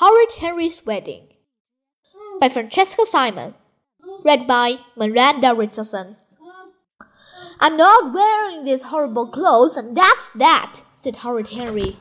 Horrid 0.00 0.30
Henry's 0.38 0.86
Wedding 0.86 1.26
by 2.38 2.48
Francesca 2.48 3.04
Simon. 3.04 3.54
Read 4.24 4.46
by 4.46 4.76
Miranda 4.94 5.56
Richardson. 5.56 6.16
I'm 7.58 7.76
not 7.76 8.14
wearing 8.14 8.62
these 8.62 8.84
horrible 8.84 9.26
clothes, 9.26 9.76
and 9.76 9.96
that's 9.96 10.28
that, 10.36 10.82
said 10.94 11.16
Horrid 11.16 11.48
Henry. 11.48 11.98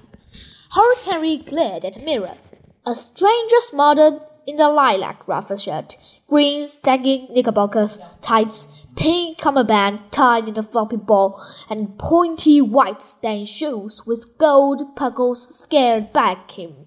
Horrid 0.70 0.99
Henry 1.05 1.38
glared 1.38 1.86
at 1.86 1.96
the 1.96 2.02
mirror. 2.02 2.36
A 2.85 2.96
stranger 2.96 3.62
smothered 3.62 4.21
in 4.45 4.61
a 4.61 4.69
lilac 4.69 5.27
ruffle 5.27 5.57
shirt, 5.57 5.97
green 6.29 6.67
sagging 6.67 7.27
knickerbockers, 7.31 7.97
tights, 8.21 8.67
pink 8.95 9.39
cummerbund 9.39 10.11
tied 10.11 10.47
in 10.47 10.59
a 10.59 10.61
floppy 10.61 10.97
ball, 10.97 11.43
and 11.67 11.97
pointy 11.97 12.61
white 12.61 13.01
stained 13.01 13.49
shoes 13.49 14.03
with 14.05 14.37
gold 14.37 14.93
buckles 14.95 15.57
scared 15.57 16.13
back 16.13 16.52
him. 16.52 16.87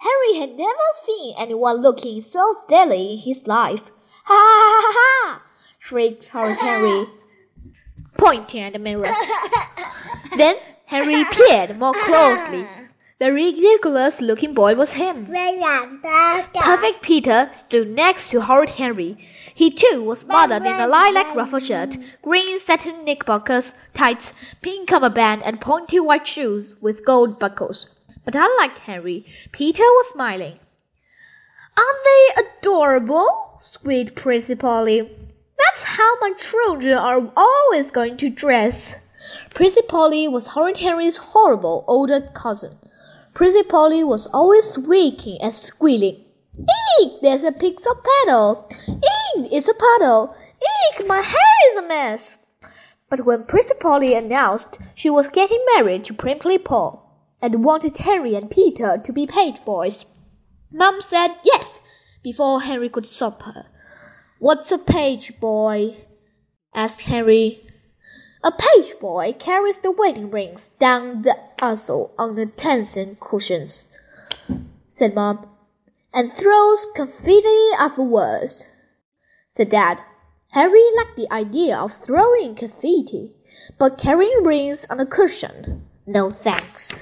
Harry 0.00 0.40
had 0.40 0.56
never 0.56 0.88
seen 0.94 1.34
anyone 1.38 1.76
looking 1.76 2.22
so 2.22 2.56
silly 2.70 3.12
in 3.12 3.18
his 3.18 3.46
life. 3.46 3.82
Ha 4.24 4.34
ha 4.34 4.80
ha 4.82 4.92
ha! 4.96 5.42
shrieked 5.78 6.28
Horrid 6.28 6.56
Henry, 6.56 7.06
pointing 8.16 8.62
at 8.62 8.72
the 8.72 8.78
mirror. 8.78 9.12
then 10.38 10.56
Harry 10.86 11.22
peered 11.32 11.78
more 11.78 11.92
closely. 11.92 12.66
The 13.18 13.30
ridiculous 13.30 14.22
looking 14.22 14.54
boy 14.54 14.74
was 14.74 14.94
him. 14.94 15.26
Perfect 15.26 17.02
Peter 17.02 17.50
stood 17.52 17.90
next 17.90 18.30
to 18.30 18.40
Horrid 18.40 18.70
Henry. 18.70 19.18
He 19.54 19.70
too 19.70 20.02
was 20.02 20.20
smothered 20.20 20.64
in 20.64 20.80
a 20.80 20.86
lilac 20.86 21.34
ruffle 21.34 21.60
shirt, 21.60 21.98
green 22.22 22.58
satin 22.58 23.04
knickerbockers, 23.04 23.74
tights, 23.92 24.32
pink 24.62 24.88
cummerbund, 24.88 25.42
and 25.42 25.60
pointy 25.60 26.00
white 26.00 26.26
shoes 26.26 26.72
with 26.80 27.04
gold 27.04 27.38
buckles. 27.38 27.88
But 28.24 28.34
unlike 28.34 28.78
Henry, 28.78 29.24
Peter 29.52 29.82
was 29.82 30.10
smiling. 30.10 30.58
Aren't 31.76 32.04
they 32.04 32.42
adorable? 32.42 33.56
squeaked 33.58 34.14
Prissy 34.14 34.54
Polly. 34.54 35.10
That's 35.58 35.84
how 35.84 36.18
my 36.20 36.32
children 36.32 36.98
are 36.98 37.32
always 37.36 37.90
going 37.90 38.16
to 38.18 38.28
dress. 38.28 38.94
Prissy 39.54 39.82
Polly 39.88 40.28
was 40.28 40.48
Horrid 40.48 40.78
Henry's 40.78 41.16
horrible 41.16 41.84
older 41.86 42.20
cousin. 42.34 42.76
Prissy 43.32 43.62
Polly 43.62 44.04
was 44.04 44.26
always 44.26 44.64
squeaking 44.64 45.40
and 45.40 45.54
squealing. 45.54 46.24
Eek! 46.58 47.20
There's 47.22 47.44
a 47.44 47.52
pixel 47.52 47.96
pedal. 48.04 48.68
Eek! 48.88 49.48
It's 49.52 49.68
a 49.68 49.74
puddle. 49.74 50.34
Eek! 50.60 51.06
My 51.06 51.20
hair 51.20 51.72
is 51.72 51.78
a 51.78 51.88
mess. 51.88 52.36
But 53.08 53.24
when 53.24 53.44
Prissy 53.44 53.74
Polly 53.80 54.14
announced 54.14 54.78
she 54.94 55.08
was 55.08 55.28
getting 55.28 55.64
married 55.74 56.04
to 56.04 56.14
Prickly 56.14 56.58
Paw, 56.58 56.98
and 57.42 57.64
wanted 57.64 57.96
Harry 57.98 58.34
and 58.34 58.50
Peter 58.50 59.00
to 59.02 59.12
be 59.12 59.26
page 59.26 59.64
boys. 59.64 60.06
Mum 60.72 61.00
said 61.00 61.34
yes 61.44 61.80
before 62.22 62.62
Harry 62.62 62.88
could 62.88 63.06
stop 63.06 63.42
her. 63.42 63.66
What's 64.38 64.72
a 64.72 64.78
page 64.78 65.38
boy? 65.40 65.96
asked 66.74 67.02
Harry. 67.02 67.66
A 68.42 68.52
page 68.52 68.98
boy 69.00 69.34
carries 69.38 69.80
the 69.80 69.90
wedding 69.90 70.30
rings 70.30 70.68
down 70.78 71.22
the 71.22 71.36
aisle 71.60 72.14
on 72.18 72.36
the 72.36 72.46
tension 72.46 73.16
cushions, 73.20 73.94
said 74.88 75.14
Mum, 75.14 75.46
and 76.14 76.32
throws 76.32 76.86
confetti 76.94 77.68
afterwards, 77.78 78.64
said 79.52 79.68
Dad. 79.68 80.00
Harry 80.52 80.82
liked 80.96 81.16
the 81.16 81.30
idea 81.30 81.76
of 81.76 81.92
throwing 81.92 82.54
confetti, 82.54 83.36
but 83.78 83.98
carrying 83.98 84.42
rings 84.42 84.86
on 84.88 84.98
a 84.98 85.06
cushion, 85.06 85.86
no 86.06 86.30
thanks. 86.30 87.00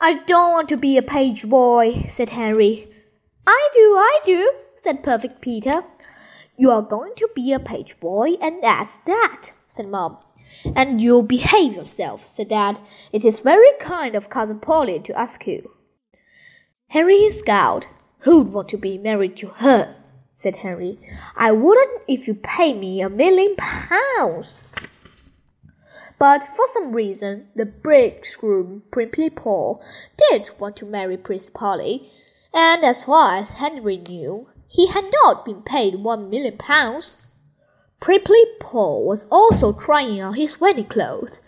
I 0.00 0.22
don't 0.24 0.52
want 0.52 0.68
to 0.68 0.76
be 0.76 0.98
a 0.98 1.02
page 1.02 1.48
boy, 1.48 2.06
said 2.10 2.30
Henry. 2.30 2.88
I 3.46 3.70
do, 3.72 3.80
I 3.80 4.20
do, 4.26 4.52
said 4.82 5.02
Perfect 5.02 5.40
Peter. 5.40 5.84
You 6.58 6.70
are 6.70 6.82
going 6.82 7.14
to 7.16 7.28
be 7.34 7.52
a 7.52 7.58
page 7.58 7.98
boy, 7.98 8.32
and 8.42 8.62
that's 8.62 8.98
that, 9.06 9.52
said 9.68 9.88
Mom. 9.88 10.18
And 10.74 11.00
you'll 11.00 11.22
behave 11.22 11.74
yourself, 11.76 12.22
said 12.22 12.48
Dad. 12.48 12.78
It 13.10 13.24
is 13.24 13.40
very 13.40 13.70
kind 13.80 14.14
of 14.14 14.28
Cousin 14.28 14.60
Polly 14.60 15.00
to 15.00 15.18
ask 15.18 15.46
you. 15.46 15.70
Henry 16.88 17.30
scowled. 17.30 17.86
Who'd 18.20 18.52
want 18.52 18.68
to 18.70 18.76
be 18.76 18.98
married 18.98 19.36
to 19.38 19.48
her? 19.48 19.96
said 20.34 20.56
Henry. 20.56 20.98
I 21.36 21.52
wouldn't 21.52 22.02
if 22.06 22.26
you 22.26 22.34
paid 22.34 22.78
me 22.78 23.00
a 23.00 23.08
million 23.08 23.56
pounds. 23.56 24.62
But 26.18 26.44
for 26.56 26.66
some 26.68 26.92
reason, 26.92 27.48
the 27.54 27.66
bridegroom, 27.66 28.84
Prickly 28.90 29.28
Paw, 29.28 29.78
did 30.16 30.50
want 30.58 30.76
to 30.76 30.86
marry 30.86 31.16
Prissy 31.16 31.50
Polly, 31.52 32.10
and 32.54 32.82
as 32.84 33.04
far 33.04 33.36
as 33.36 33.50
Henry 33.50 33.98
knew, 33.98 34.48
he 34.66 34.86
had 34.86 35.04
not 35.24 35.44
been 35.44 35.62
paid 35.62 35.96
one 35.96 36.30
million 36.30 36.56
pounds. 36.56 37.18
Prickly 38.00 38.42
Paw 38.60 39.00
was 39.00 39.26
also 39.30 39.72
trying 39.72 40.22
on 40.22 40.34
his 40.34 40.60
wedding 40.60 40.86
clothes. 40.86 41.40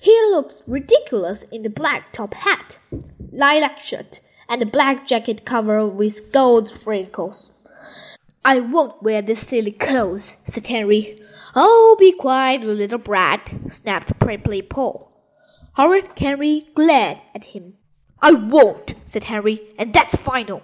He 0.00 0.12
looked 0.30 0.62
ridiculous 0.66 1.44
in 1.44 1.62
the 1.62 1.70
black 1.70 2.12
top 2.12 2.34
hat, 2.34 2.78
lilac 3.32 3.78
shirt, 3.80 4.20
and 4.48 4.60
the 4.60 4.66
black 4.66 5.06
jacket 5.06 5.44
covered 5.44 5.88
with 5.88 6.32
gold 6.32 6.68
sprinkles. 6.68 7.52
I 8.44 8.60
won't 8.60 9.02
wear 9.02 9.22
these 9.22 9.46
silly 9.46 9.70
clothes, 9.70 10.36
said 10.42 10.66
Henry. 10.66 11.18
Oh, 11.54 11.96
be 11.98 12.12
quiet, 12.12 12.62
you 12.62 12.72
little 12.72 12.98
brat, 12.98 13.52
snapped 13.68 14.18
Prickly 14.18 14.62
Paw. 14.62 15.06
Horrid 15.74 16.08
Henry 16.16 16.68
glared 16.74 17.20
at 17.34 17.46
him. 17.46 17.74
I 18.22 18.32
won't, 18.32 18.94
said 19.04 19.24
Henry, 19.24 19.60
and 19.78 19.92
that's 19.92 20.16
final. 20.16 20.62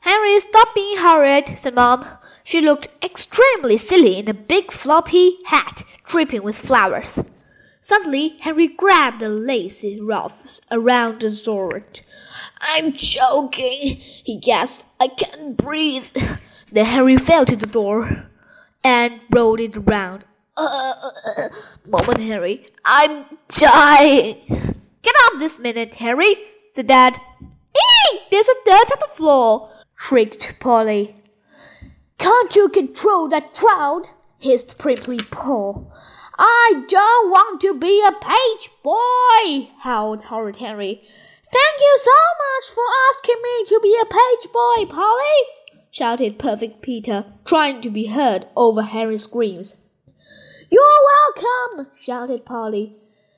Henry, 0.00 0.38
stop 0.40 0.74
being 0.74 0.98
horrid, 0.98 1.58
said 1.58 1.74
Mom. 1.74 2.06
She 2.44 2.60
looked 2.60 2.88
extremely 3.02 3.78
silly 3.78 4.18
in 4.18 4.28
a 4.28 4.34
big 4.34 4.70
floppy 4.70 5.38
hat 5.46 5.82
dripping 6.04 6.42
with 6.42 6.60
flowers. 6.60 7.18
Suddenly, 7.80 8.36
Henry 8.40 8.68
grabbed 8.68 9.20
the 9.20 9.30
lacy 9.30 9.98
ruffs 9.98 10.60
around 10.70 11.20
the 11.20 11.30
sword. 11.30 12.02
I'm 12.60 12.92
choking, 12.92 13.96
he 13.96 14.38
gasped. 14.38 14.84
I 15.00 15.08
can't 15.08 15.56
breathe. 15.56 16.08
Then 16.70 16.84
Henry 16.84 17.16
fell 17.16 17.46
to 17.46 17.56
the 17.56 17.66
door 17.66 18.27
and 18.88 19.20
rolled 19.30 19.60
it 19.60 19.76
around. 19.76 20.24
Uh, 20.56 20.94
uh, 21.36 21.48
moment, 21.86 22.20
Harry. 22.20 22.66
I'm 22.86 23.26
dying. 23.48 24.36
Get 25.02 25.14
up 25.24 25.38
this 25.38 25.58
minute, 25.58 25.94
Harry, 25.96 26.34
said 26.72 26.86
Dad. 26.86 27.20
Eek! 27.42 28.22
There's 28.30 28.48
a 28.48 28.64
dirt 28.64 28.90
on 28.92 28.98
the 29.00 29.14
floor, 29.14 29.70
shrieked 29.94 30.54
Polly. 30.58 31.14
Can't 32.16 32.56
you 32.56 32.70
control 32.70 33.28
that 33.28 33.52
crowd? 33.52 34.04
hissed 34.38 34.78
Prickly 34.78 35.18
Paw. 35.30 35.84
I 36.38 36.84
don't 36.88 37.30
want 37.30 37.60
to 37.60 37.78
be 37.78 38.02
a 38.02 38.12
page 38.12 38.70
boy, 38.82 39.70
howled 39.82 40.24
Horrid 40.24 40.56
Henry. 40.56 41.02
Thank 41.52 41.76
you 41.80 41.98
so 42.02 42.18
much 42.44 42.66
for 42.74 42.86
asking 43.10 43.40
me 43.42 43.64
to 43.66 43.80
be 43.82 43.98
a 44.00 44.06
page 44.06 44.52
boy, 44.52 44.86
Polly 44.86 45.57
shouted 45.90 46.38
Perfect 46.38 46.82
Peter, 46.82 47.24
trying 47.44 47.80
to 47.80 47.90
be 47.90 48.06
heard 48.06 48.46
over 48.56 48.82
Harry's 48.82 49.24
screams. 49.24 49.76
You're 50.70 50.82
welcome, 51.36 51.88
shouted 51.96 52.44
Polly. 52.44 52.96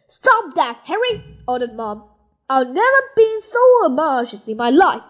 Stop 0.09 0.55
that, 0.57 0.79
Harry, 0.85 1.23
ordered 1.47 1.75
Mom. 1.75 2.05
I've 2.49 2.69
never 2.69 3.03
been 3.15 3.41
so 3.41 3.87
embarrassed 3.87 4.49
in 4.49 4.57
my 4.57 4.71
life. 4.71 5.03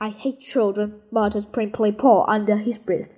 I 0.00 0.08
hate 0.08 0.40
children, 0.40 1.00
muttered 1.12 1.52
Prickly 1.52 1.92
Paul 1.92 2.24
under 2.26 2.56
his 2.56 2.78
breath. 2.78 3.10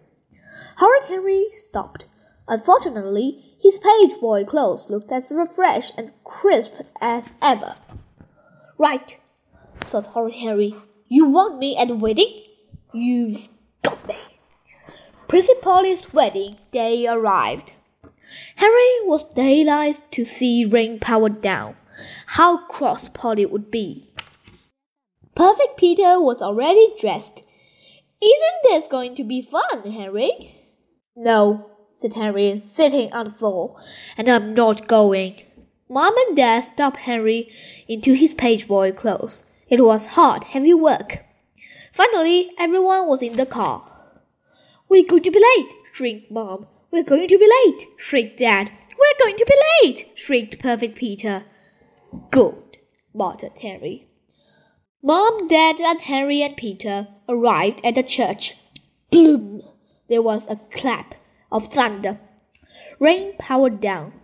Horrid 0.76 1.04
Henry 1.04 1.46
stopped. 1.52 2.04
Unfortunately, 2.46 3.56
his 3.58 3.78
page 3.78 4.20
boy 4.20 4.44
clothes 4.44 4.90
looked 4.90 5.10
as 5.10 5.32
fresh 5.54 5.92
and 5.96 6.12
crisp 6.24 6.74
as 7.00 7.24
ever. 7.40 7.76
Right, 8.76 9.16
thought 9.80 10.08
Horrid 10.08 10.34
Henry. 10.34 10.74
You 11.08 11.24
want 11.26 11.58
me 11.58 11.74
at 11.78 11.88
the 11.88 11.96
wedding? 11.96 12.43
You've 12.94 13.48
got 13.82 14.06
me. 14.06 14.14
Prissy 15.26 15.54
Polly's 15.60 16.12
wedding 16.12 16.58
day 16.70 17.08
arrived. 17.08 17.72
Harry 18.54 19.00
was 19.02 19.24
delighted 19.34 20.04
to 20.12 20.24
see 20.24 20.64
rain 20.64 21.00
powered 21.00 21.40
down. 21.40 21.74
How 22.26 22.68
cross 22.68 23.08
Polly 23.08 23.46
would 23.46 23.68
be. 23.68 24.12
Perfect 25.34 25.76
Peter 25.76 26.20
was 26.20 26.40
already 26.40 26.94
dressed. 27.00 27.42
Isn't 28.22 28.62
this 28.62 28.86
going 28.86 29.16
to 29.16 29.24
be 29.24 29.42
fun, 29.42 29.90
Harry? 29.90 30.54
No, 31.16 31.70
said 32.00 32.14
Harry, 32.14 32.62
sitting 32.68 33.12
on 33.12 33.24
the 33.24 33.32
floor, 33.32 33.76
and 34.16 34.28
I'm 34.28 34.54
not 34.54 34.86
going. 34.86 35.42
Mom 35.88 36.16
and 36.28 36.36
Dad 36.36 36.60
stopped 36.60 36.98
Harry 36.98 37.50
into 37.88 38.12
his 38.12 38.34
page 38.34 38.68
boy 38.68 38.92
clothes. 38.92 39.42
It 39.68 39.84
was 39.84 40.06
hard, 40.14 40.44
heavy 40.44 40.74
work. 40.74 41.24
Finally, 41.94 42.50
everyone 42.58 43.06
was 43.06 43.22
in 43.22 43.36
the 43.36 43.46
car. 43.46 43.88
We're 44.88 45.06
going 45.06 45.22
to 45.22 45.30
be 45.30 45.38
late, 45.38 45.72
shrieked 45.92 46.28
Mom. 46.28 46.66
We're 46.90 47.04
going 47.04 47.28
to 47.28 47.38
be 47.38 47.48
late, 47.64 47.86
shrieked 47.96 48.36
Dad. 48.36 48.72
We're 48.98 49.24
going 49.24 49.36
to 49.36 49.46
be 49.46 49.88
late, 49.88 50.10
shrieked 50.16 50.58
Perfect 50.58 50.96
Peter. 50.96 51.44
Good, 52.32 52.78
muttered 53.14 53.56
Harry. 53.60 54.08
Mom, 55.04 55.46
Dad, 55.46 55.78
and 55.78 56.00
Harry 56.00 56.42
and 56.42 56.56
Peter 56.56 57.06
arrived 57.28 57.80
at 57.84 57.94
the 57.94 58.02
church. 58.02 58.56
Bloom! 59.12 59.62
There 60.08 60.22
was 60.22 60.48
a 60.48 60.58
clap 60.72 61.14
of 61.52 61.68
thunder. 61.68 62.18
Rain 62.98 63.36
powered 63.38 63.80
down. 63.80 64.14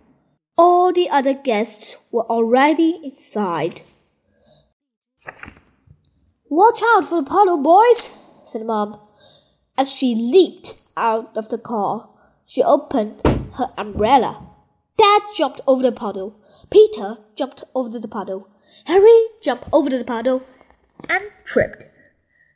All 0.57 0.91
the 0.91 1.09
other 1.09 1.33
guests 1.33 1.95
were 2.11 2.29
already 2.29 2.99
inside. 3.01 3.81
Watch 6.51 6.81
out 6.83 7.05
for 7.05 7.15
the 7.15 7.29
puddle, 7.29 7.55
boys, 7.55 8.09
said 8.43 8.65
Mom. 8.65 8.99
As 9.77 9.89
she 9.89 10.13
leaped 10.13 10.75
out 10.97 11.31
of 11.37 11.47
the 11.47 11.57
car, 11.57 12.09
she 12.45 12.61
opened 12.61 13.21
her 13.53 13.71
umbrella. 13.77 14.49
Dad 14.97 15.21
jumped 15.33 15.61
over 15.65 15.81
the 15.81 15.93
puddle. 15.93 16.35
Peter 16.69 17.19
jumped 17.37 17.63
over 17.73 17.97
the 17.97 18.05
puddle. 18.09 18.49
Harry 18.83 19.27
jumped 19.41 19.69
over 19.71 19.89
the 19.89 20.03
puddle 20.03 20.43
and 21.07 21.23
tripped. 21.45 21.85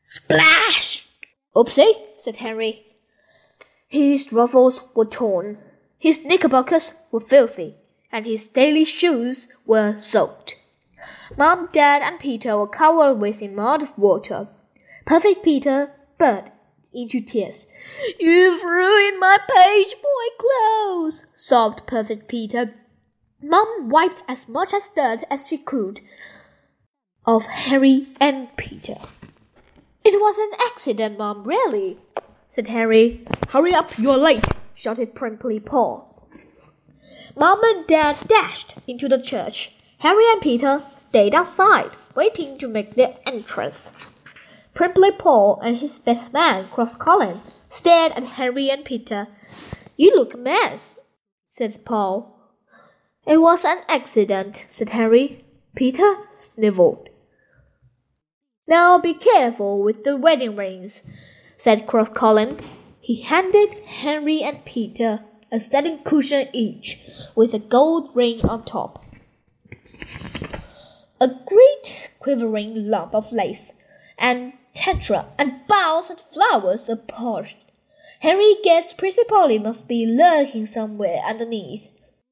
Splash! 0.03 1.07
Oopsie, 1.55 1.93
said 2.17 2.35
Harry. 2.35 2.85
His 3.87 4.33
ruffles 4.33 4.81
were 4.93 5.05
torn, 5.05 5.57
his 5.97 6.21
knickerbockers 6.25 6.95
were 7.13 7.21
filthy, 7.21 7.75
and 8.11 8.25
his 8.25 8.45
daily 8.45 8.83
shoes 8.83 9.47
were 9.65 9.95
soaked. 10.01 10.57
Mom, 11.37 11.69
Dad, 11.71 12.01
and 12.01 12.19
Peter 12.19 12.57
were 12.57 12.67
covered 12.67 13.15
with 13.15 13.41
mud 13.41 13.89
water. 13.97 14.47
Perfect 15.05 15.43
Peter 15.43 15.91
burst 16.17 16.51
into 16.93 17.19
tears. 17.19 17.67
You've 18.19 18.63
ruined 18.63 19.19
my 19.19 19.37
page 19.47 19.95
boy 20.01 20.27
clothes, 20.39 21.25
sobbed 21.35 21.87
Perfect 21.87 22.27
Peter. 22.27 22.73
Mom 23.41 23.89
wiped 23.89 24.21
as 24.27 24.47
much 24.47 24.73
as 24.73 24.89
dirt 24.95 25.23
as 25.29 25.47
she 25.47 25.57
could 25.57 26.01
of 27.25 27.43
Harry 27.43 28.07
and 28.19 28.55
Peter. 28.55 28.97
It 30.03 30.21
was 30.21 30.37
an 30.37 30.51
accident, 30.67 31.17
Mom, 31.17 31.43
really, 31.43 31.97
said 32.49 32.67
Harry. 32.67 33.25
Hurry 33.49 33.73
up, 33.73 33.97
you're 33.97 34.17
late, 34.17 34.45
shouted 34.75 35.15
Prickly 35.15 35.59
Paul. 35.59 36.29
Mom 37.35 37.63
and 37.63 37.87
Dad 37.87 38.17
dashed 38.27 38.75
into 38.87 39.09
the 39.09 39.21
church. 39.21 39.71
Harry 39.99 40.29
and 40.31 40.41
Peter 40.41 40.83
stayed 40.97 41.33
outside, 41.33 41.91
waiting 42.15 42.57
to 42.57 42.67
make 42.67 42.95
their 42.95 43.15
entrance. 43.25 43.91
Prickly 44.73 45.11
Paw 45.11 45.55
and 45.61 45.77
his 45.77 45.99
best 45.99 46.33
man, 46.33 46.67
Cross 46.67 46.97
Colin, 46.97 47.39
stared 47.69 48.11
at 48.11 48.23
Harry 48.23 48.69
and 48.69 48.83
Peter. 48.83 49.27
You 49.95 50.15
look 50.15 50.33
a 50.33 50.37
mess, 50.37 50.99
said 51.45 51.85
Paul. 51.85 52.37
It 53.25 53.37
was 53.37 53.63
an 53.63 53.79
accident, 53.87 54.65
said 54.69 54.89
Harry. 54.89 55.45
Peter 55.75 56.17
sniveled. 56.31 57.09
Now 58.67 58.97
be 58.97 59.13
careful 59.13 59.81
with 59.81 60.03
the 60.03 60.17
wedding 60.17 60.55
rings, 60.55 61.03
said 61.57 61.87
Cross 61.87 62.09
Colin. 62.09 62.59
He 62.99 63.21
handed 63.21 63.79
Henry 63.85 64.41
and 64.41 64.65
Peter 64.65 65.23
a 65.51 65.59
satin 65.59 65.99
cushion 66.03 66.49
each, 66.51 66.99
with 67.33 67.53
a 67.53 67.59
gold 67.59 68.09
ring 68.13 68.41
on 68.45 68.65
top. 68.65 69.04
A 71.21 71.27
great 71.45 72.09
quivering 72.19 72.89
lump 72.89 73.15
of 73.15 73.31
lace 73.31 73.71
and 74.17 74.53
tetra 74.75 75.27
and 75.37 75.65
boughs 75.67 76.09
and 76.09 76.19
flowers 76.19 76.89
approached. 76.89 77.57
Henry 78.19 78.55
guessed 78.63 78.97
Prissy 78.97 79.23
Polly 79.27 79.59
must 79.59 79.87
be 79.87 80.05
lurking 80.05 80.65
somewhere 80.65 81.21
underneath. 81.25 81.83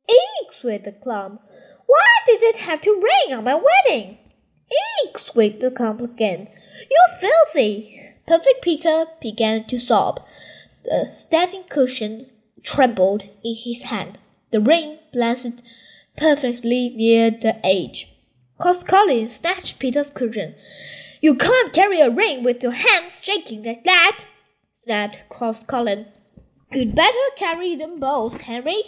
Eek! 0.10 0.51
squeaked 0.51 0.86
the 0.86 0.92
clown. 0.92 1.39
Why 1.86 2.07
did 2.25 2.42
it 2.44 2.57
have 2.57 2.81
to 2.81 2.92
rain 2.92 3.38
on 3.38 3.44
my 3.44 3.56
wedding? 3.56 4.18
Eek! 5.06 5.18
squeaked 5.18 5.62
the 5.62 5.71
clown 5.71 6.01
again. 6.01 6.50
You're 6.89 7.19
filthy! 7.19 8.01
Perfect 8.25 8.62
Peter 8.62 9.06
began 9.21 9.65
to 9.65 9.80
sob. 9.80 10.25
The 10.83 11.12
standing 11.13 11.63
cushion 11.63 12.30
trembled 12.63 13.24
in 13.44 13.56
his 13.56 13.83
hand. 13.83 14.18
The 14.51 14.60
rain 14.60 15.00
glanced 15.12 15.62
perfectly 16.18 16.89
near 16.95 17.31
the 17.31 17.65
edge. 17.65 18.10
Cross 18.60 18.83
Colin 18.83 19.30
snatched 19.30 19.80
Peter's 19.80 20.10
cushion. 20.12 20.56
You 21.21 21.36
can't 21.36 21.74
carry 21.74 22.00
a 22.01 22.10
ring 22.10 22.44
with 22.44 22.62
your 22.62 22.71
hands 22.74 23.19
shaking 23.21 23.63
like 23.63 23.83
that, 23.86 24.25
snapped 24.74 25.30
Cross 25.30 25.65
Colin. 25.65 26.06
You'd 26.71 26.95
better 26.95 27.27
carry 27.36 27.75
them 27.75 28.00
both, 28.00 28.42
Henry. 28.42 28.81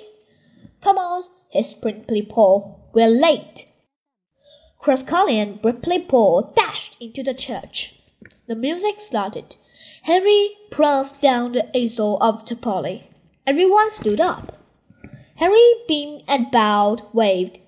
Come 0.81 0.97
on, 0.97 1.23
hissed 1.49 1.81
Prickly 1.81 2.21
Paw. 2.21 2.75
We're 2.93 3.07
late. 3.07 3.67
Cross 4.79 5.03
Colin 5.03 5.35
and 5.35 5.61
Prickly 5.61 5.99
Paw 5.99 6.51
dashed 6.53 6.97
into 6.99 7.23
the 7.23 7.33
church. 7.33 7.95
The 8.47 8.55
music 8.55 8.99
started. 8.99 9.55
Henry 10.03 10.51
pranced 10.69 11.21
down 11.21 11.53
the 11.53 11.65
aisle 11.75 12.17
of 12.21 12.45
the 12.45 12.55
Polly. 12.55 13.09
Everyone 13.47 13.91
stood 13.91 14.21
up. 14.21 14.54
Harry 15.35 15.73
beamed 15.87 16.23
and 16.27 16.49
bowed, 16.51 17.01
waved. 17.13 17.59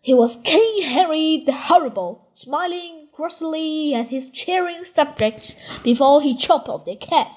He 0.00 0.14
was 0.14 0.36
King 0.36 0.82
Harry 0.82 1.42
the 1.44 1.52
Horrible, 1.52 2.28
smiling 2.34 3.08
grossly 3.12 3.94
at 3.94 4.08
his 4.08 4.28
cheering 4.28 4.84
subjects 4.84 5.56
before 5.82 6.22
he 6.22 6.36
chopped 6.36 6.68
off 6.68 6.84
their 6.84 6.96
caps. 6.96 7.36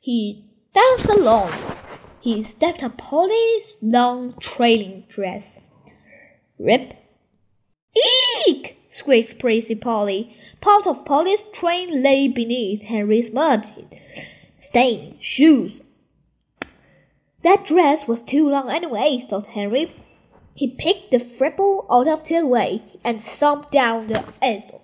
He 0.00 0.44
danced 0.74 1.06
along. 1.06 1.52
He 2.20 2.44
stepped 2.44 2.82
on 2.82 2.92
Polly's 2.92 3.76
long 3.82 4.34
trailing 4.38 5.04
dress. 5.08 5.60
Rip! 6.58 6.94
Eek! 8.46 8.78
squeaked 8.88 9.38
Prissy 9.38 9.74
Polly. 9.74 10.36
Part 10.60 10.86
of 10.86 11.04
Polly's 11.04 11.42
train 11.52 12.02
lay 12.02 12.28
beneath 12.28 12.84
Henry's 12.84 13.32
mud 13.32 13.66
stained 14.56 15.16
shoes. 15.22 15.82
That 17.42 17.64
dress 17.64 18.06
was 18.06 18.22
too 18.22 18.48
long 18.48 18.70
anyway, 18.70 19.26
thought 19.28 19.48
Henry. 19.48 19.92
He 20.54 20.76
picked 20.76 21.10
the 21.10 21.18
fripple 21.18 21.86
out 21.90 22.06
of 22.06 22.26
the 22.26 22.46
way 22.46 22.82
and 23.02 23.22
thumped 23.22 23.72
down 23.72 24.08
the 24.08 24.24
aisle. 24.40 24.82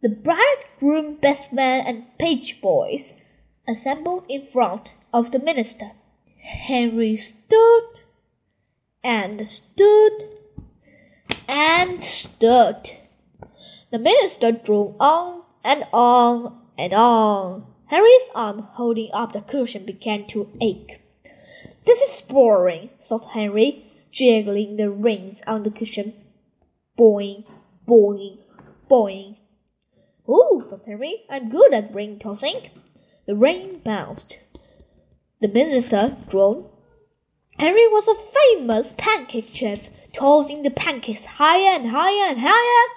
The 0.00 0.08
bridegroom, 0.08 1.16
best 1.16 1.52
man, 1.52 1.86
and 1.86 2.18
page 2.18 2.60
boys 2.60 3.20
assembled 3.66 4.24
in 4.28 4.46
front 4.46 4.92
of 5.12 5.30
the 5.30 5.38
minister. 5.38 5.92
Henry 6.42 7.16
stood 7.16 7.84
and 9.04 9.48
stood 9.48 10.12
and 11.46 12.02
stood. 12.02 12.90
The 13.90 13.98
minister 13.98 14.52
drove 14.52 14.96
on 15.00 15.42
and 15.64 15.86
on 15.92 16.60
and 16.76 16.92
on. 16.92 17.67
Henry's 17.88 18.28
arm 18.34 18.68
holding 18.72 19.10
up 19.12 19.32
the 19.32 19.40
cushion 19.40 19.84
began 19.84 20.26
to 20.28 20.50
ache. 20.60 21.00
This 21.86 22.02
is 22.02 22.20
boring, 22.20 22.90
thought 23.02 23.30
Henry 23.32 23.84
jiggling 24.12 24.76
the 24.76 24.90
rings 24.90 25.40
on 25.46 25.62
the 25.62 25.70
cushion. 25.70 26.12
Boing, 26.98 27.44
boing, 27.86 28.38
boing. 28.90 29.36
Ooh, 30.28 30.66
thought 30.68 30.82
Henry, 30.86 31.24
I'm 31.30 31.48
good 31.48 31.72
at 31.72 31.94
ring 31.94 32.18
tossing. 32.18 32.70
The 33.26 33.34
ring 33.34 33.80
bounced. 33.84 34.38
The 35.40 35.48
minister 35.48 36.16
droned. 36.28 36.66
Henry 37.58 37.88
was 37.88 38.08
a 38.08 38.14
famous 38.14 38.92
pancake 38.92 39.48
chef, 39.52 39.88
tossing 40.12 40.62
the 40.62 40.70
pancakes 40.70 41.24
higher 41.24 41.74
and 41.74 41.88
higher 41.90 42.30
and 42.30 42.40
higher. 42.40 42.88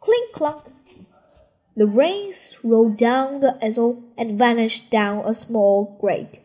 Clink 0.00 0.32
clunk. 0.32 0.64
The 1.76 1.86
rings 1.86 2.58
rolled 2.62 2.96
down 2.96 3.40
the 3.40 3.58
aisle 3.60 4.02
and 4.16 4.38
vanished 4.38 4.90
down 4.90 5.24
a 5.26 5.34
small 5.34 5.98
grate. 6.00 6.38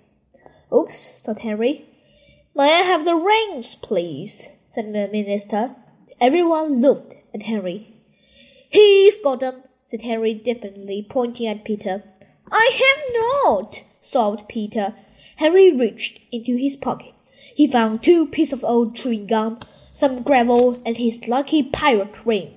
Oops, 0.74 1.22
thought 1.22 1.40
Henry. 1.40 1.86
May 2.56 2.64
I 2.64 2.82
have 2.82 3.06
the 3.06 3.16
rings, 3.16 3.76
please? 3.76 4.48
said 4.72 4.88
the 4.88 5.08
minister. 5.12 5.76
Everyone 6.20 6.82
looked 6.82 7.16
at 7.34 7.44
Henry. 7.44 7.94
He's 8.70 9.18
got 9.18 9.42
them, 9.42 9.64
said 9.86 10.02
Henry 10.02 10.34
diffidently, 10.34 11.06
pointing 11.08 11.48
at 11.48 11.64
Peter. 11.64 12.04
I 12.52 12.72
have 12.82 13.14
not, 13.54 13.84
sobbed 14.02 14.50
Peter. 14.50 14.96
Henry 15.36 15.72
reached 15.72 16.22
into 16.32 16.56
his 16.56 16.76
pocket. 16.76 17.14
He 17.54 17.68
found 17.68 18.02
two 18.02 18.26
pieces 18.26 18.54
of 18.54 18.64
old 18.64 18.96
chewing 18.96 19.28
gum, 19.28 19.60
some 19.94 20.24
gravel, 20.24 20.82
and 20.86 20.98
his 20.98 21.28
lucky 21.28 21.62
pirate 21.62 22.26
ring. 22.26 22.56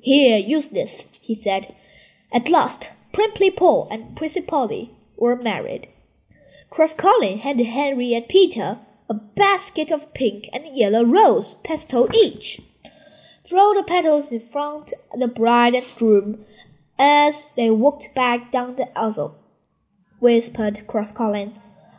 Here, 0.00 0.38
use 0.38 0.70
this, 0.70 1.06
he 1.20 1.34
said. 1.34 1.74
At 2.32 2.48
last, 2.48 2.88
Pimply 3.12 3.50
Paul 3.50 3.88
and 3.90 4.16
Prissy 4.16 4.40
Polly 4.40 4.94
were 5.16 5.36
married. 5.36 5.88
Cross 6.70 6.94
Colin 6.94 7.38
handed 7.38 7.66
Henry 7.66 8.14
and 8.14 8.28
Peter 8.28 8.78
a 9.08 9.14
basket 9.14 9.90
of 9.90 10.14
pink 10.14 10.48
and 10.52 10.64
yellow 10.76 11.04
rose 11.04 11.54
petals 11.64 12.10
each. 12.14 12.60
Throw 13.44 13.74
the 13.74 13.82
petals 13.82 14.30
in 14.30 14.38
front 14.38 14.92
of 15.12 15.18
the 15.18 15.26
bride 15.26 15.74
and 15.74 15.86
groom 15.96 16.44
as 16.96 17.48
they 17.56 17.70
walked 17.70 18.14
back 18.14 18.52
down 18.52 18.76
the 18.76 18.96
aisle, 18.96 19.36
whispered 20.20 20.86
Cross 20.86 21.12
Colin. 21.12 21.54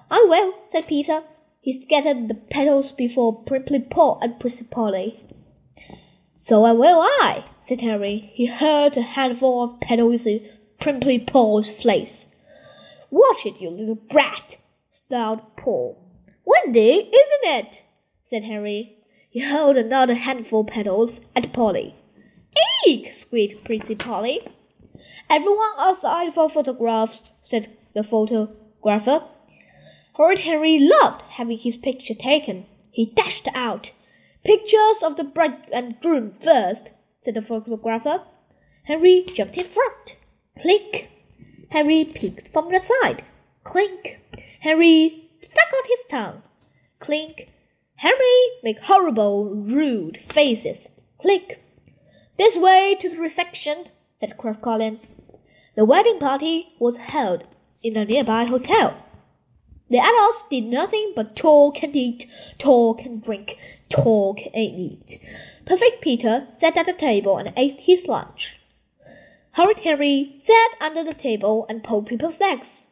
I 0.09 0.23
ah, 0.23 0.29
will, 0.29 0.53
said 0.69 0.87
Peter. 0.87 1.23
He 1.59 1.81
scattered 1.81 2.29
the 2.29 2.35
petals 2.35 2.93
before 2.93 3.43
Pimply 3.43 3.81
Paul 3.81 4.19
and 4.21 4.39
Prissy 4.39 4.65
Polly. 4.71 5.25
So 6.43 6.63
I 6.65 6.71
will 6.71 7.01
I, 7.01 7.43
said 7.67 7.81
Harry. 7.81 8.31
He 8.33 8.47
heard 8.47 8.97
a 8.97 9.03
handful 9.03 9.63
of 9.63 9.79
petals 9.79 10.25
in 10.25 10.43
Pimply 10.79 11.19
Paul's 11.19 11.69
face. 11.69 12.25
Watch 13.11 13.45
it, 13.45 13.61
you 13.61 13.69
little 13.69 13.93
brat, 13.93 14.57
snarled 14.89 15.55
Paul. 15.55 16.03
Windy, 16.43 17.11
isn't 17.13 17.43
it? 17.43 17.83
said 18.25 18.45
Harry. 18.45 18.97
He 19.29 19.41
held 19.41 19.77
another 19.77 20.15
handful 20.15 20.61
of 20.61 20.67
petals 20.67 21.21
at 21.35 21.53
Polly. 21.53 21.93
Eek! 22.87 23.13
squeaked 23.13 23.63
Prissy 23.63 23.93
Polly. 23.93 24.39
Everyone 25.29 25.73
outside 25.77 26.33
for 26.33 26.49
photographs, 26.49 27.33
said 27.43 27.67
the 27.93 28.03
photographer. 28.03 29.25
Horrid 30.13 30.39
Harry 30.39 30.79
loved 30.79 31.21
having 31.21 31.59
his 31.59 31.77
picture 31.77 32.15
taken. 32.15 32.65
He 32.89 33.05
dashed 33.05 33.47
out. 33.53 33.91
Pictures 34.43 35.03
of 35.03 35.17
the 35.17 35.23
bride 35.23 35.67
and 35.71 35.99
groom 36.01 36.33
first, 36.41 36.91
said 37.21 37.35
the 37.35 37.41
photographer. 37.41 38.23
Henry 38.85 39.23
jumped 39.33 39.57
in 39.57 39.65
front. 39.65 40.15
Click. 40.59 41.09
Henry 41.69 42.05
peeked 42.05 42.47
from 42.47 42.71
the 42.71 42.81
side. 42.81 43.23
Clink. 43.63 44.19
Henry 44.61 45.29
stuck 45.41 45.67
out 45.67 45.87
his 45.87 46.05
tongue. 46.09 46.41
Clink. 46.99 47.49
Henry 47.97 48.47
made 48.63 48.79
horrible, 48.79 49.45
rude 49.45 50.17
faces. 50.33 50.89
Click. 51.19 51.63
This 52.37 52.57
way 52.57 52.95
to 52.99 53.09
the 53.09 53.17
reception, 53.17 53.89
said 54.19 54.37
Cross 54.37 54.57
Colin. 54.57 54.99
The 55.75 55.85
wedding 55.85 56.17
party 56.17 56.73
was 56.79 56.97
held 56.97 57.45
in 57.83 57.95
a 57.95 58.05
nearby 58.05 58.45
hotel. 58.45 58.97
The 59.91 59.99
adults 59.99 60.45
did 60.49 60.63
nothing 60.63 61.11
but 61.17 61.35
talk 61.35 61.83
and 61.83 61.93
eat, 61.93 62.25
talk 62.57 63.01
and 63.01 63.21
drink, 63.21 63.57
talk 63.89 64.39
and 64.39 64.55
eat. 64.55 65.19
Perfect 65.65 66.01
Peter 66.01 66.47
sat 66.57 66.77
at 66.77 66.85
the 66.85 66.93
table 66.93 67.37
and 67.37 67.51
ate 67.57 67.81
his 67.81 68.07
lunch. 68.07 68.61
Horrid 69.51 69.79
Harry 69.79 70.37
sat 70.39 70.77
under 70.79 71.03
the 71.03 71.13
table 71.13 71.65
and 71.67 71.83
pulled 71.83 72.07
people's 72.07 72.39
legs. 72.39 72.85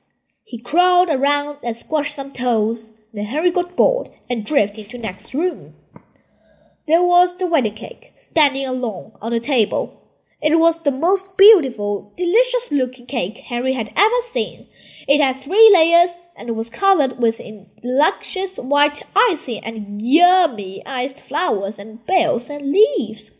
He 0.43 0.57
crawled 0.57 1.09
around 1.09 1.59
and 1.63 1.73
squashed 1.77 2.13
some 2.13 2.33
toes. 2.33 2.91
Then 3.13 3.27
Harry 3.27 3.51
got 3.51 3.77
bored 3.77 4.09
and 4.29 4.45
drifted 4.45 4.83
into 4.83 4.97
next 4.97 5.33
room. 5.33 5.75
There 6.85 7.01
was 7.01 7.37
the 7.37 7.47
wedding 7.47 7.75
cake 7.75 8.11
standing 8.17 8.65
alone 8.65 9.13
on 9.21 9.31
the 9.31 9.39
table. 9.39 10.03
It 10.41 10.59
was 10.59 10.83
the 10.83 10.91
most 10.91 11.37
beautiful, 11.37 12.13
delicious 12.17 12.73
looking 12.73 13.05
cake 13.05 13.37
Harry 13.37 13.71
had 13.71 13.93
ever 13.95 14.21
seen. 14.21 14.67
It 15.07 15.21
had 15.21 15.41
three 15.41 15.71
layers 15.73 16.09
and 16.39 16.55
was 16.55 16.69
covered 16.69 17.19
with 17.19 17.41
luscious 17.83 18.57
white 18.57 19.03
icing 19.15 19.63
and 19.63 20.01
yummy 20.01 20.81
iced 20.85 21.21
flowers 21.21 21.77
and 21.77 22.05
bells 22.05 22.49
and 22.49 22.71
leaves. 22.71 23.31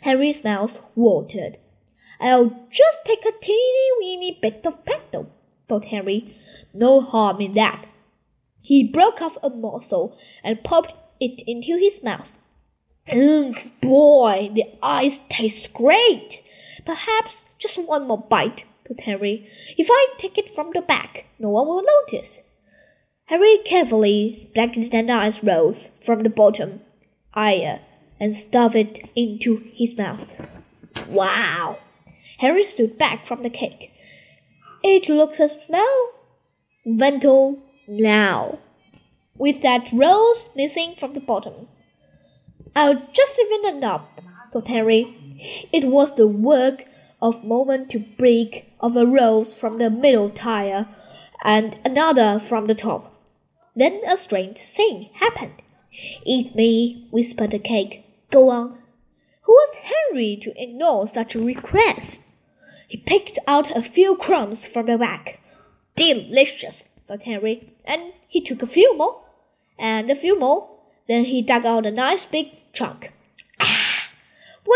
Henry's 0.00 0.42
mouth 0.42 0.80
watered. 0.96 1.58
I'll 2.20 2.66
just 2.70 2.98
take 3.04 3.24
a 3.24 3.38
teeny 3.40 3.88
weeny 3.98 4.38
bit 4.40 4.64
of 4.64 4.84
petal, 4.84 5.30
thought 5.68 5.84
Henry. 5.86 6.36
No 6.72 7.00
harm 7.00 7.40
in 7.40 7.54
that. 7.54 7.86
He 8.62 8.84
broke 8.84 9.22
off 9.22 9.38
a 9.42 9.50
morsel 9.50 10.18
and 10.42 10.64
popped 10.64 10.94
it 11.20 11.42
into 11.46 11.78
his 11.78 12.02
mouth. 12.02 12.32
Ugh, 13.12 13.56
boy, 13.80 14.50
the 14.54 14.64
ice 14.82 15.20
tastes 15.28 15.66
great. 15.66 16.42
Perhaps 16.84 17.46
just 17.58 17.76
one 17.78 18.06
more 18.06 18.18
bite, 18.18 18.64
thought 18.90 19.04
Harry. 19.04 19.48
If 19.78 19.86
I 19.90 20.14
take 20.18 20.36
it 20.36 20.54
from 20.54 20.70
the 20.74 20.82
back, 20.82 21.26
no 21.38 21.50
one 21.50 21.66
will 21.68 21.82
notice. 21.82 22.40
Harry 23.26 23.58
carefully 23.64 24.36
selected 24.52 24.92
an 24.92 25.08
ice 25.08 25.42
rose 25.44 25.90
from 26.04 26.24
the 26.24 26.28
bottom, 26.28 26.80
eye, 27.32 27.80
and 28.18 28.34
stuffed 28.34 28.74
it 28.74 29.08
into 29.14 29.62
his 29.72 29.96
mouth. 29.96 30.48
Wow! 31.08 31.78
Harry 32.38 32.64
stood 32.64 32.98
back 32.98 33.26
from 33.26 33.42
the 33.44 33.50
cake. 33.50 33.92
It 34.82 35.08
looked 35.08 35.38
a 35.38 35.48
smell 35.48 36.12
Vental 36.84 37.58
now, 37.86 38.58
with 39.36 39.62
that 39.62 39.92
rose 39.92 40.50
missing 40.56 40.96
from 40.98 41.12
the 41.12 41.20
bottom. 41.20 41.68
I'll 42.74 43.06
just 43.12 43.38
even 43.38 43.76
it 43.76 43.84
up, 43.84 44.20
thought 44.52 44.68
Harry. 44.68 45.16
It 45.72 45.86
was 45.86 46.16
the 46.16 46.26
work 46.26 46.86
of 47.20 47.44
moment 47.44 47.90
to 47.90 47.98
break 47.98 48.72
of 48.80 48.96
a 48.96 49.06
rose 49.06 49.54
from 49.54 49.78
the 49.78 49.90
middle 49.90 50.30
tire 50.30 50.88
and 51.42 51.78
another 51.84 52.38
from 52.38 52.66
the 52.66 52.74
top. 52.74 53.14
Then 53.74 54.00
a 54.06 54.16
strange 54.16 54.58
thing 54.58 55.10
happened. 55.14 55.62
Eat 56.24 56.54
me, 56.54 57.08
whispered 57.10 57.50
the 57.50 57.58
cake. 57.58 58.04
Go 58.30 58.50
on. 58.50 58.78
Who 59.42 59.52
was 59.52 59.76
Henry 59.76 60.36
to 60.42 60.62
ignore 60.62 61.06
such 61.06 61.34
a 61.34 61.40
request? 61.40 62.22
He 62.86 62.96
picked 62.96 63.38
out 63.46 63.74
a 63.76 63.82
few 63.82 64.16
crumbs 64.16 64.66
from 64.66 64.86
the 64.86 64.98
back. 64.98 65.40
Delicious, 65.96 66.84
thought 67.06 67.22
Henry, 67.22 67.72
and 67.84 68.12
he 68.28 68.40
took 68.40 68.62
a 68.62 68.66
few 68.66 68.96
more, 68.96 69.22
and 69.78 70.10
a 70.10 70.16
few 70.16 70.38
more. 70.38 70.68
Then 71.08 71.24
he 71.24 71.42
dug 71.42 71.66
out 71.66 71.86
a 71.86 71.90
nice 71.90 72.24
big 72.24 72.72
chunk. 72.72 73.12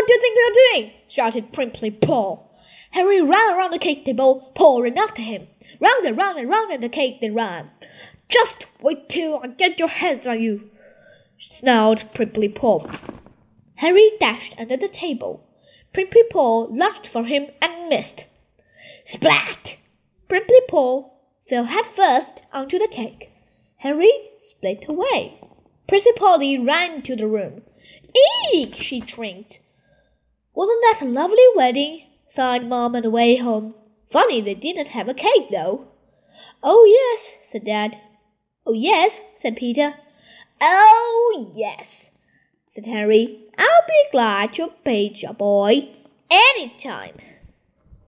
What 0.05 0.09
do 0.09 0.15
you 0.17 0.21
think 0.21 0.37
you're 0.37 0.83
doing? 0.83 0.93
shouted 1.09 1.53
Pimply 1.55 1.91
Paul. 1.91 2.55
Harry 2.91 3.23
ran 3.23 3.57
around 3.57 3.71
the 3.71 3.79
cake 3.79 4.05
table, 4.05 4.53
Paul 4.55 4.83
ran 4.83 4.99
after 4.99 5.23
him. 5.23 5.49
Round 5.81 6.05
and 6.05 6.15
round 6.15 6.39
and 6.39 6.47
round 6.47 6.71
and 6.71 6.83
the 6.83 6.91
cake 6.91 7.23
they 7.23 7.31
ran. 7.31 7.71
Just 8.29 8.67
wait 8.83 9.09
till 9.09 9.39
I 9.39 9.47
get 9.47 9.79
your 9.79 9.89
hands 9.89 10.27
on 10.27 10.43
you, 10.43 10.69
snarled 11.49 12.05
Pimply 12.13 12.51
Paul. 12.51 12.91
Harry 13.77 14.11
dashed 14.21 14.55
under 14.59 14.77
the 14.77 14.89
table. 14.89 15.49
Pimply 15.95 16.25
Paul 16.31 16.69
lunged 16.71 17.07
for 17.07 17.25
him 17.25 17.47
and 17.63 17.89
missed. 17.89 18.27
Splat! 19.07 19.79
Pimply 20.29 20.61
Paul 20.69 21.19
fell 21.49 21.65
head 21.65 21.87
first 21.87 22.43
onto 22.53 22.79
the 22.79 22.89
cake. 22.89 23.31
Harry 23.77 24.13
split 24.39 24.85
away. 24.87 25.41
Prissy 25.89 26.13
Polly 26.15 26.59
ran 26.59 27.01
to 27.01 27.17
the 27.17 27.27
room. 27.27 27.63
Eek! 28.53 28.75
she 28.75 29.01
shrieked. 29.01 29.61
Wasn't 30.55 30.83
that 30.83 31.03
a 31.03 31.11
lovely 31.11 31.47
wedding? 31.57 32.05
sighed 32.29 32.67
Mom 32.67 32.97
on 32.97 33.03
the 33.03 33.11
way 33.11 33.37
home. 33.37 33.75
Funny 34.11 34.41
they 34.41 34.55
didn't 34.55 34.89
have 34.89 35.09
a 35.09 35.15
cake, 35.15 35.51
though. 35.51 35.89
Oh, 36.63 36.85
yes, 36.85 37.35
said 37.43 37.65
Dad. 37.65 38.01
Oh, 38.67 38.73
yes, 38.73 39.21
said 39.37 39.57
Peter. 39.57 39.95
Oh, 40.61 41.53
yes, 41.55 42.11
said 42.69 42.87
Harry. 42.87 43.41
I'll 43.59 43.87
be 43.87 44.05
glad 44.11 44.55
to 44.55 44.71
page 44.85 45.23
your 45.23 45.35
boy 45.35 45.91
any 46.31 46.71
time. 46.79 47.17